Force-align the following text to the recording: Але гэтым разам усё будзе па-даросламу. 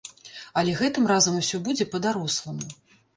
Але 0.61 0.71
гэтым 0.79 1.05
разам 1.11 1.37
усё 1.41 1.59
будзе 1.67 1.87
па-даросламу. 1.93 2.65